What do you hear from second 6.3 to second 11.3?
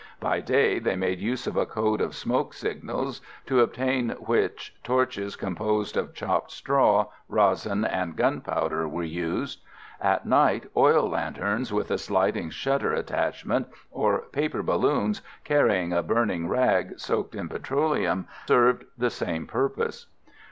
straw, resin and gunpowder were used; at night oil